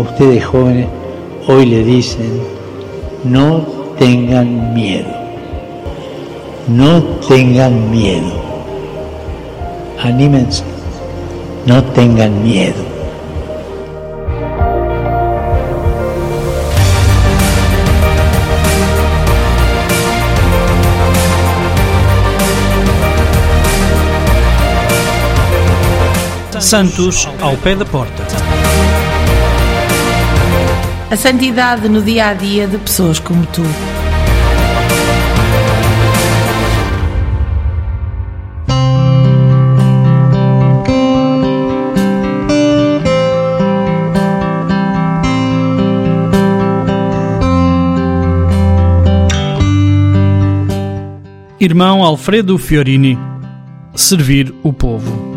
[0.00, 0.86] Ustedes jóvenes
[1.46, 2.40] hoy le dicen,
[3.24, 3.66] no
[3.98, 5.08] tengan miedo,
[6.68, 8.32] no tengan miedo,
[10.02, 10.64] anímense,
[11.66, 12.90] no tengan miedo.
[26.60, 28.59] Santos ao pé da porta.
[31.10, 33.62] A santidade no dia a dia de pessoas como tu.
[51.58, 53.18] Irmão Alfredo Fiorini.
[53.96, 55.30] Servir o povo.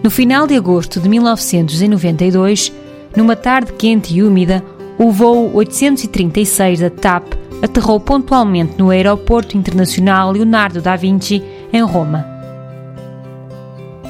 [0.00, 2.83] No final de agosto de 1992,
[3.16, 4.64] numa tarde quente e úmida,
[4.98, 11.42] o voo 836 da TAP aterrou pontualmente no Aeroporto Internacional Leonardo da Vinci,
[11.72, 12.26] em Roma.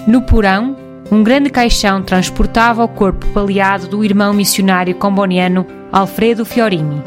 [0.06, 0.76] No porão,
[1.10, 7.02] um grande caixão transportava o corpo baleado do irmão missionário comboniano Alfredo Fiorini.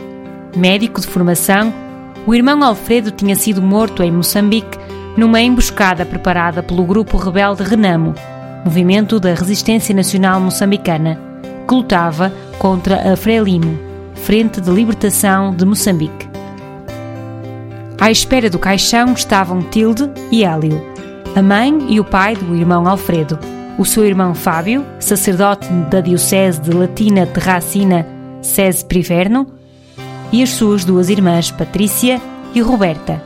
[0.56, 1.74] Médico de formação,
[2.26, 4.78] o irmão Alfredo tinha sido morto em Moçambique
[5.16, 8.14] numa emboscada preparada pelo grupo rebelde Renamo,
[8.64, 11.20] movimento da resistência nacional moçambicana,
[11.68, 13.78] que lutava contra a Frelimo,
[14.16, 16.28] Frente de Libertação de Moçambique.
[18.00, 20.82] À espera do caixão estavam Tilde e Hélio,
[21.36, 23.38] a mãe e o pai do irmão Alfredo,
[23.78, 28.08] o seu irmão Fábio, sacerdote da Diocese de Latina Terracina
[28.42, 29.48] Sese Priverno,
[30.32, 32.22] e as suas duas irmãs Patrícia
[32.54, 33.22] e Roberta.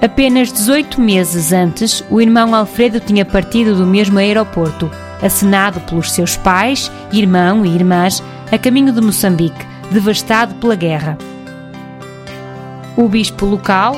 [0.00, 4.90] Apenas 18 meses antes, o irmão Alfredo tinha partido do mesmo aeroporto,
[5.22, 11.16] acenado pelos seus pais, irmão e irmãs, a caminho de Moçambique, devastado pela guerra.
[12.96, 13.96] O bispo local,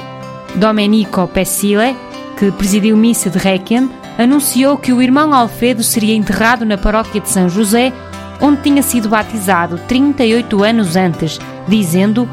[0.55, 1.97] Domenico Pessile,
[2.39, 7.29] que presidiu missa de Requiem, anunciou que o irmão Alfredo seria enterrado na paróquia de
[7.29, 7.93] São José,
[8.41, 12.29] onde tinha sido batizado 38 anos antes, dizendo: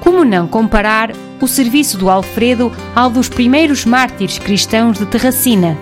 [0.00, 5.76] Como não comparar o serviço do Alfredo ao dos primeiros mártires cristãos de Terracina,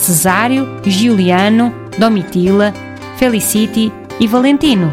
[0.00, 2.72] Cesário, Giuliano, Domitila,
[3.18, 4.90] Felicity e Valentino.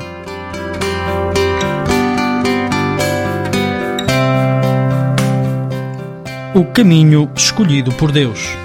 [6.53, 8.57] O caminho escolhido por Deus.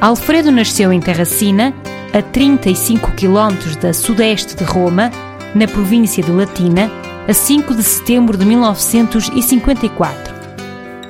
[0.00, 1.72] Alfredo nasceu em Terracina,
[2.12, 5.10] a 35 km da sudeste de Roma,
[5.54, 6.90] na província de Latina,
[7.28, 10.34] a 5 de setembro de 1954.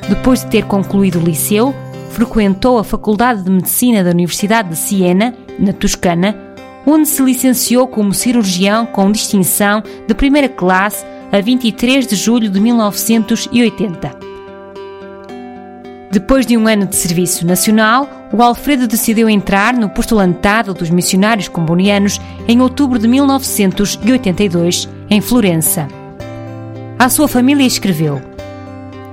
[0.09, 1.75] Depois de ter concluído o liceu,
[2.17, 6.35] frequentou a Faculdade de Medicina da Universidade de Siena, na Toscana,
[6.87, 12.59] onde se licenciou como cirurgião com distinção de primeira classe a 23 de julho de
[12.59, 14.19] 1980.
[16.11, 21.49] Depois de um ano de serviço nacional, o Alfredo decidiu entrar no postulantado dos missionários
[21.49, 22.19] combonianos
[22.49, 25.87] em outubro de 1982, em Florença.
[26.99, 28.23] À sua família escreveu: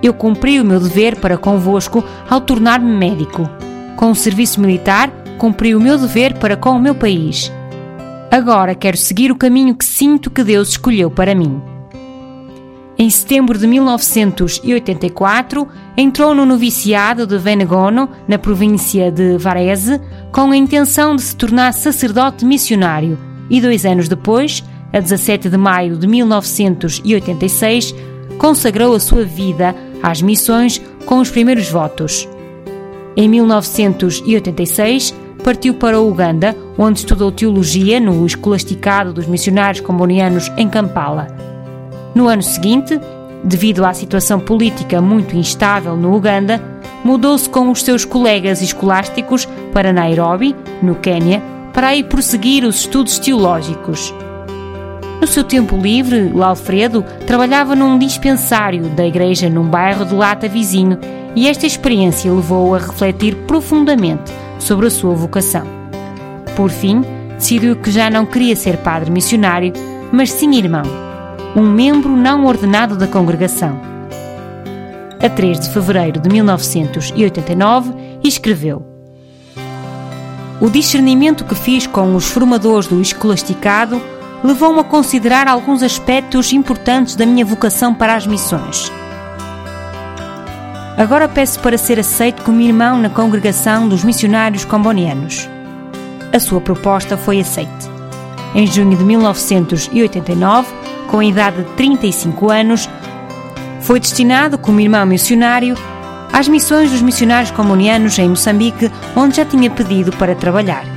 [0.03, 3.49] Eu cumpri o meu dever para convosco ao tornar-me médico.
[3.95, 7.49] Com o serviço militar, cumpri o meu dever para com o meu país.
[8.29, 11.61] Agora quero seguir o caminho que sinto que Deus escolheu para mim.
[12.97, 15.67] Em setembro de 1984,
[15.97, 20.01] entrou no noviciado de Venegono, na província de Varese,
[20.31, 23.17] com a intenção de se tornar sacerdote missionário
[23.49, 27.95] e dois anos depois a 17 de maio de 1986,
[28.37, 32.27] consagrou a sua vida às missões com os primeiros votos.
[33.15, 41.27] Em 1986, partiu para Uganda, onde estudou teologia no escolasticado dos missionários combonianos em Kampala.
[42.13, 42.99] No ano seguinte,
[43.43, 46.61] devido à situação política muito instável no Uganda,
[47.03, 51.41] mudou-se com os seus colegas escolásticos para Nairobi, no Quênia,
[51.73, 54.13] para aí prosseguir os estudos teológicos.
[55.23, 60.49] No seu tempo livre, o Alfredo trabalhava num dispensário da igreja num bairro de Lata
[60.49, 60.99] vizinho
[61.33, 65.65] e esta experiência levou-o a refletir profundamente sobre a sua vocação.
[66.57, 67.05] Por fim,
[67.37, 69.71] decidiu que já não queria ser padre missionário,
[70.11, 70.83] mas sim irmão,
[71.55, 73.79] um membro não ordenado da congregação.
[75.23, 77.93] A 3 de fevereiro de 1989,
[78.25, 78.85] escreveu:
[80.59, 84.01] O discernimento que fiz com os formadores do escolasticado
[84.43, 88.91] levou-me a considerar alguns aspectos importantes da minha vocação para as missões.
[90.97, 95.49] Agora peço para ser aceito como irmão na congregação dos missionários combonianos.
[96.31, 97.89] A sua proposta foi aceite.
[98.53, 100.71] Em junho de 1989,
[101.07, 102.89] com a idade de 35 anos,
[103.81, 105.75] foi destinado como irmão missionário
[106.31, 110.92] às missões dos missionários comunianos em Moçambique, onde já tinha pedido para trabalhar.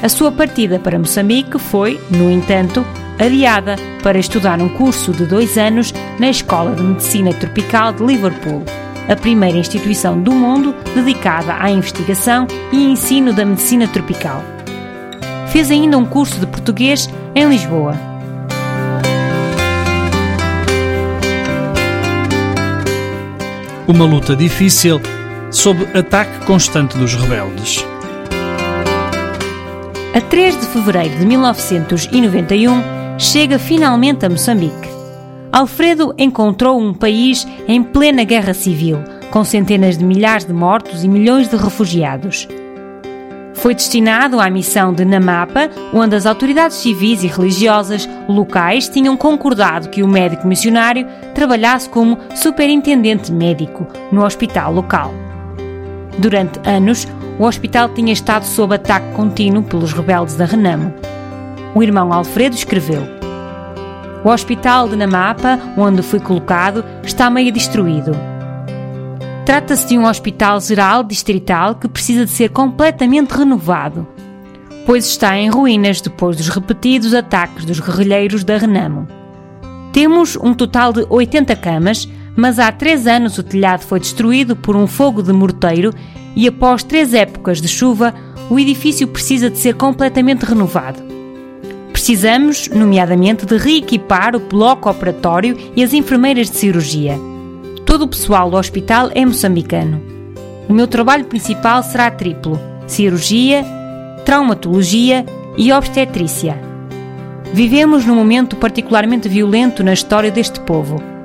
[0.00, 2.86] A sua partida para Moçambique foi, no entanto,
[3.18, 8.62] adiada para estudar um curso de dois anos na Escola de Medicina Tropical de Liverpool,
[9.08, 14.44] a primeira instituição do mundo dedicada à investigação e ensino da medicina tropical.
[15.48, 17.94] Fez ainda um curso de português em Lisboa.
[23.88, 25.00] Uma luta difícil
[25.50, 27.84] sob ataque constante dos rebeldes.
[30.14, 32.82] A 3 de fevereiro de 1991,
[33.18, 34.88] chega finalmente a Moçambique.
[35.52, 38.98] Alfredo encontrou um país em plena guerra civil,
[39.30, 42.48] com centenas de milhares de mortos e milhões de refugiados.
[43.52, 49.90] Foi destinado à missão de Namapa, onde as autoridades civis e religiosas locais tinham concordado
[49.90, 55.12] que o médico missionário trabalhasse como superintendente médico no hospital local.
[56.18, 57.06] Durante anos,
[57.38, 60.92] o hospital tinha estado sob ataque contínuo pelos rebeldes da Renamo.
[61.74, 63.02] O irmão Alfredo escreveu:
[64.24, 68.12] O hospital de Namapa, onde fui colocado, está meio destruído.
[69.46, 74.06] Trata-se de um hospital geral distrital que precisa de ser completamente renovado,
[74.84, 79.06] pois está em ruínas depois dos repetidos ataques dos guerrilheiros da Renamo.
[79.92, 82.08] Temos um total de 80 camas,
[82.38, 85.92] mas há três anos o telhado foi destruído por um fogo de morteiro
[86.36, 88.14] e após três épocas de chuva,
[88.48, 91.02] o edifício precisa de ser completamente renovado.
[91.92, 97.18] Precisamos, nomeadamente, de reequipar o bloco operatório e as enfermeiras de cirurgia.
[97.84, 100.00] Todo o pessoal do hospital é moçambicano.
[100.68, 102.56] O meu trabalho principal será triplo:
[102.86, 103.64] cirurgia,
[104.24, 105.26] traumatologia
[105.56, 106.56] e obstetrícia.
[107.52, 111.17] Vivemos num momento particularmente violento na história deste povo.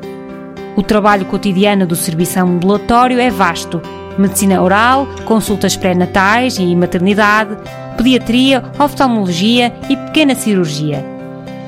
[0.76, 3.82] O trabalho cotidiano do serviço ambulatório é vasto:
[4.18, 7.56] medicina oral, consultas pré-natais e maternidade,
[7.96, 11.06] pediatria, oftalmologia e pequena cirurgia.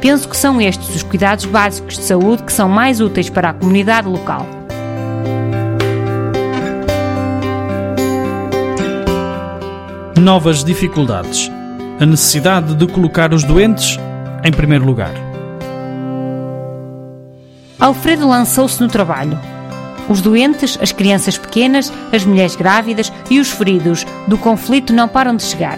[0.02, 3.54] Penso que são estes os cuidados básicos de saúde que são mais úteis para a
[3.54, 4.46] comunidade local.
[10.20, 11.52] Novas dificuldades.
[12.00, 14.00] A necessidade de colocar os doentes
[14.44, 15.25] em primeiro lugar.
[17.86, 19.40] Alfredo lançou-se no trabalho.
[20.10, 25.36] Os doentes, as crianças pequenas, as mulheres grávidas e os feridos do conflito não param
[25.36, 25.78] de chegar.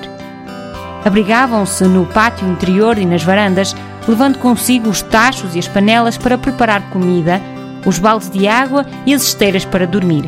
[1.03, 3.75] Abrigavam-se no pátio interior e nas varandas,
[4.07, 7.41] levando consigo os tachos e as panelas para preparar comida,
[7.85, 10.23] os baldes de água e as esteiras para dormir.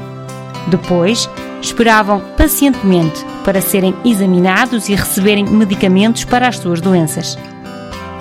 [0.68, 1.30] Depois,
[1.62, 7.40] esperavam pacientemente para serem examinados e receberem medicamentos para as suas doenças.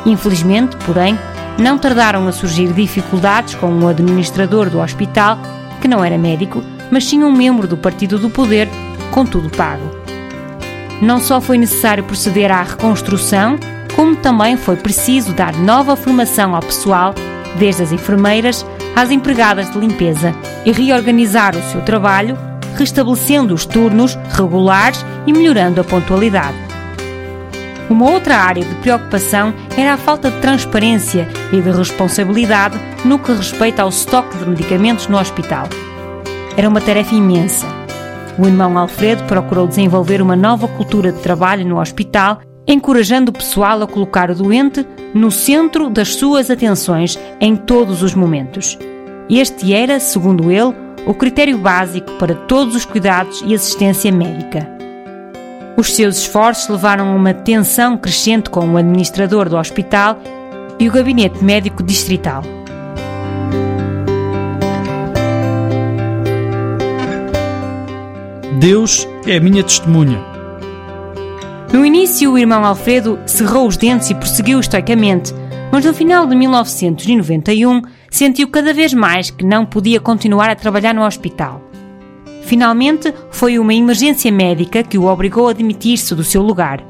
[0.07, 1.19] Infelizmente, porém,
[1.59, 5.39] não tardaram a surgir dificuldades com o administrador do hospital,
[5.81, 8.69] que não era médico, mas sim um membro do Partido do Poder,
[9.11, 9.99] com tudo pago.
[11.03, 13.59] Não só foi necessário proceder à reconstrução,
[13.95, 17.15] como também foi preciso dar nova formação ao pessoal,
[17.59, 20.35] desde as enfermeiras às empregadas de limpeza,
[20.65, 22.37] e reorganizar o seu trabalho,
[22.77, 26.68] restabelecendo os turnos regulares e melhorando a pontualidade.
[27.91, 33.33] Uma outra área de preocupação era a falta de transparência e de responsabilidade no que
[33.33, 35.67] respeita ao estoque de medicamentos no hospital.
[36.57, 37.67] Era uma tarefa imensa.
[38.39, 43.83] O irmão Alfredo procurou desenvolver uma nova cultura de trabalho no hospital, encorajando o pessoal
[43.83, 48.79] a colocar o doente no centro das suas atenções em todos os momentos.
[49.31, 50.75] Este era, segundo ele,
[51.07, 54.78] o critério básico para todos os cuidados e assistência médica.
[55.79, 60.21] Os seus esforços levaram a uma tensão crescente com o administrador do hospital
[60.77, 62.43] e o gabinete médico distrital.
[68.59, 70.19] Deus é a minha testemunha.
[71.73, 75.33] No início, o irmão Alfredo cerrou os dentes e prosseguiu estoicamente,
[75.71, 80.93] mas no final de 1991 sentiu cada vez mais que não podia continuar a trabalhar
[80.93, 81.68] no hospital.
[82.49, 86.83] Finalmente, foi uma emergência médica que o obrigou a demitir-se do seu lugar.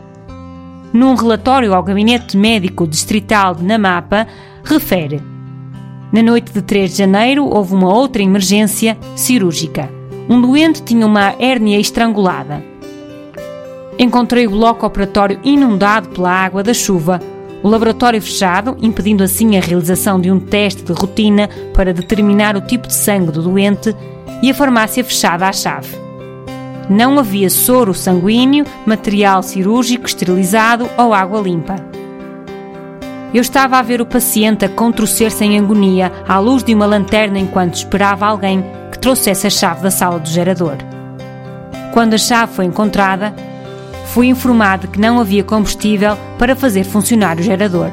[0.93, 4.29] Num relatório ao Gabinete Médico Distrital de Namapa,
[4.63, 5.21] refere:
[6.13, 9.91] Na noite de 3 de janeiro houve uma outra emergência cirúrgica.
[10.29, 12.63] Um doente tinha uma hérnia estrangulada.
[13.99, 17.21] Encontrei o bloco operatório inundado pela água da chuva,
[17.65, 22.61] o laboratório fechado, impedindo assim a realização de um teste de rotina para determinar o
[22.61, 23.93] tipo de sangue do doente,
[24.43, 25.97] e a farmácia fechada à chave.
[26.89, 31.77] Não havia soro sanguíneo, material cirúrgico esterilizado ou água limpa.
[33.33, 37.39] Eu estava a ver o paciente a contorcer-se em agonia à luz de uma lanterna
[37.39, 40.77] enquanto esperava alguém que trouxesse a chave da sala do gerador.
[41.93, 43.35] Quando a chave foi encontrada,
[44.07, 47.91] fui informado que não havia combustível para fazer funcionar o gerador.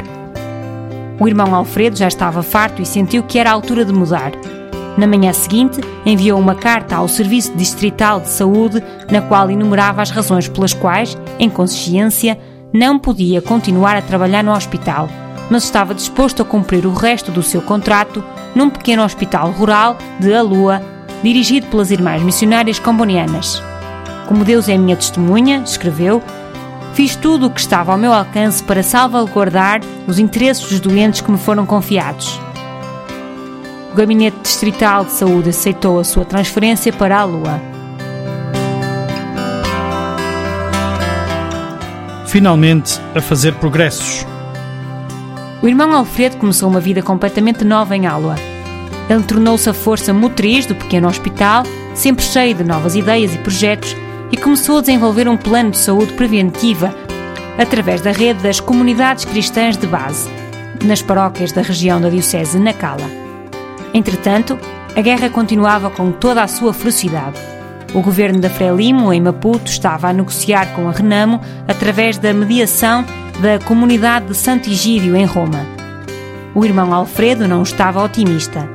[1.20, 4.32] O irmão Alfredo já estava farto e sentiu que era a altura de mudar.
[4.98, 10.10] Na manhã seguinte, enviou uma carta ao Serviço Distrital de Saúde, na qual enumerava as
[10.10, 12.40] razões pelas quais, em consciência,
[12.74, 15.10] não podia continuar a trabalhar no hospital,
[15.50, 18.24] mas estava disposto a cumprir o resto do seu contrato
[18.56, 20.82] num pequeno hospital rural de Alua,
[21.22, 23.62] dirigido pelas Irmãs Missionárias Combonianas.
[24.28, 26.22] Como Deus é minha testemunha, escreveu,
[26.94, 31.32] fiz tudo o que estava ao meu alcance para salvaguardar os interesses dos doentes que
[31.32, 32.45] me foram confiados.
[33.96, 37.62] O Gabinete Distrital de Saúde aceitou a sua transferência para a Lua.
[42.28, 44.28] Finalmente a fazer progressos.
[45.62, 48.36] O irmão Alfredo começou uma vida completamente nova em Alua.
[49.10, 53.96] Ele tornou-se a força motriz do pequeno hospital, sempre cheio de novas ideias e projetos,
[54.30, 56.94] e começou a desenvolver um plano de saúde preventiva
[57.58, 60.30] através da rede das comunidades cristãs de base,
[60.84, 63.25] nas paróquias da região da Diocese de Nacala.
[63.96, 64.60] Entretanto,
[64.94, 67.40] a guerra continuava com toda a sua ferocidade.
[67.94, 73.06] O governo da Frelimo, em Maputo, estava a negociar com a Renamo através da mediação
[73.40, 75.66] da comunidade de Santo Egídio, em Roma.
[76.54, 78.70] O irmão Alfredo não estava otimista.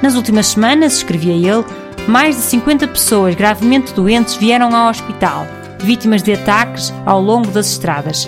[0.00, 1.64] Nas últimas semanas, escrevia ele,
[2.08, 5.46] mais de 50 pessoas gravemente doentes vieram ao hospital,
[5.80, 8.26] vítimas de ataques ao longo das estradas.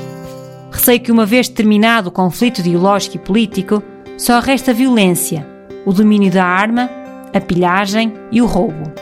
[0.71, 3.83] Receio que, uma vez terminado o conflito ideológico e político,
[4.19, 5.51] só resta violência,
[5.85, 6.91] o domínio da arma,
[7.33, 8.93] a pilhagem e o roubo.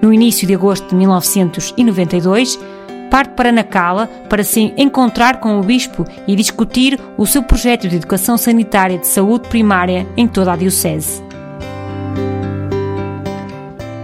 [0.00, 2.58] No início de agosto de 1992,
[3.10, 7.96] parte para Nacala para se encontrar com o bispo e discutir o seu projeto de
[7.96, 11.22] educação sanitária de saúde primária em toda a diocese.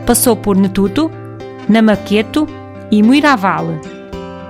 [0.07, 1.11] Passou por Netuto,
[1.69, 2.47] Namaqueto
[2.91, 3.67] e Muiraval,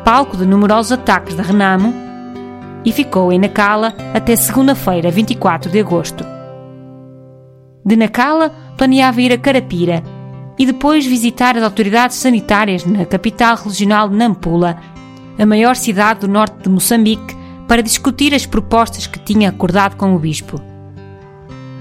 [0.05, 1.95] palco de numerosos ataques da Renamo,
[2.85, 6.34] e ficou em Nacala até segunda-feira, 24 de agosto.
[7.85, 10.03] De Nacala, planeava ir a Carapira
[10.59, 14.79] e depois visitar as autoridades sanitárias na capital regional Nampula,
[15.39, 17.37] a maior cidade do norte de Moçambique,
[17.67, 20.61] para discutir as propostas que tinha acordado com o bispo.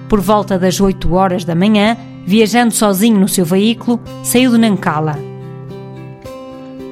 [0.10, 5.20] Por volta das 8 horas da manhã, viajando sozinho no seu veículo, saiu de Nancala.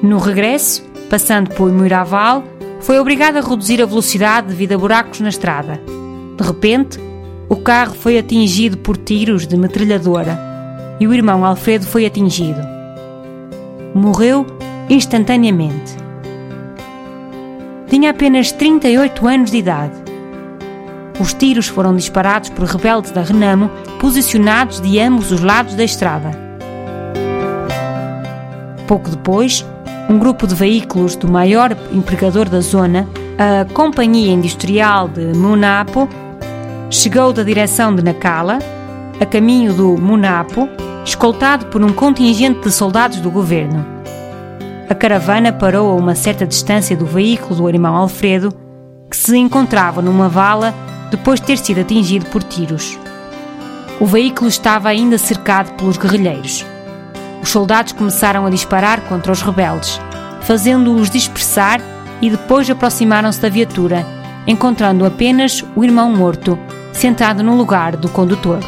[0.02, 2.44] No regresso, passando por Muiraval,
[2.80, 5.80] foi obrigado a reduzir a velocidade devido a buracos na estrada.
[6.36, 6.98] De repente,
[7.52, 10.40] o carro foi atingido por tiros de metralhadora
[10.98, 12.58] e o irmão Alfredo foi atingido.
[13.94, 14.46] Morreu
[14.88, 15.94] instantaneamente.
[17.88, 19.92] Tinha apenas 38 anos de idade.
[21.20, 26.30] Os tiros foram disparados por rebeldes da Renamo posicionados de ambos os lados da estrada.
[28.86, 29.62] Pouco depois,
[30.08, 33.06] um grupo de veículos do maior empregador da zona,
[33.36, 36.08] a Companhia Industrial de Munapo,
[36.92, 38.58] chegou da direção de Nacala,
[39.18, 40.68] a caminho do Munapo,
[41.02, 43.84] escoltado por um contingente de soldados do governo.
[44.90, 48.52] A caravana parou a uma certa distância do veículo do irmão Alfredo,
[49.10, 50.74] que se encontrava numa vala
[51.10, 52.98] depois de ter sido atingido por tiros.
[53.98, 56.64] O veículo estava ainda cercado pelos guerrilheiros.
[57.42, 59.98] Os soldados começaram a disparar contra os rebeldes,
[60.42, 61.80] fazendo-os dispersar
[62.20, 64.06] e depois aproximaram-se da viatura,
[64.46, 66.58] encontrando apenas o irmão morto
[67.02, 68.60] sentado no lugar do condutor.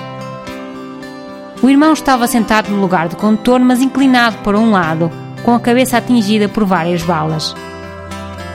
[1.63, 5.09] O irmão estava sentado no lugar do condutor, mas inclinado para um lado,
[5.45, 7.55] com a cabeça atingida por várias balas.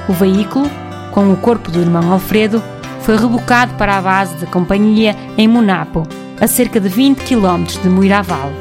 [0.10, 0.70] O veículo,
[1.12, 2.62] com o corpo do irmão Alfredo,
[3.04, 6.06] foi rebocado para a base da companhia em Munapo,
[6.42, 8.52] a cerca de 20 km de Muiraval.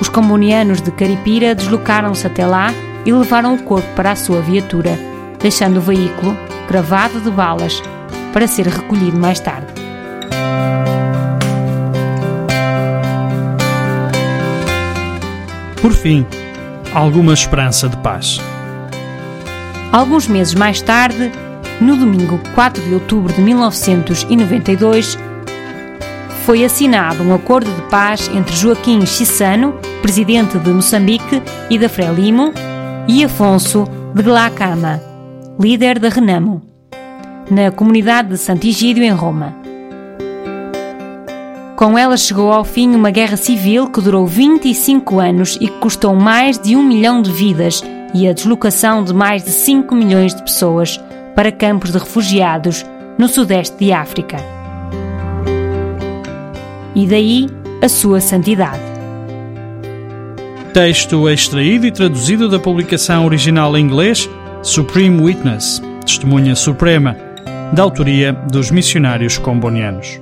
[0.00, 2.72] Os comunianos de Caripira deslocaram-se até lá
[3.04, 4.96] e levaram o corpo para a sua viatura,
[5.40, 6.36] deixando o veículo,
[6.68, 7.82] gravado de balas,
[8.32, 9.71] para ser recolhido mais tarde.
[15.80, 16.24] Por fim,
[16.94, 18.40] alguma esperança de paz.
[19.90, 21.30] Alguns meses mais tarde,
[21.80, 25.18] no domingo 4 de outubro de 1992,
[26.44, 32.52] foi assinado um acordo de paz entre Joaquim Chissano, presidente de Moçambique e da Frelimo,
[33.08, 35.00] e Afonso de Glacama,
[35.58, 36.62] líder da Renamo,
[37.50, 39.61] na comunidade de Sant'Egidio, em Roma.
[41.82, 46.14] Com ela chegou ao fim uma guerra civil que durou 25 anos e que custou
[46.14, 47.82] mais de um milhão de vidas
[48.14, 51.00] e a deslocação de mais de 5 milhões de pessoas
[51.34, 52.86] para campos de refugiados
[53.18, 54.36] no sudeste de África.
[56.94, 57.48] E daí
[57.82, 58.78] a sua santidade.
[60.72, 64.30] Texto extraído e traduzido da publicação original em inglês
[64.62, 67.16] Supreme Witness, Testemunha Suprema,
[67.72, 70.21] da autoria dos missionários combonianos.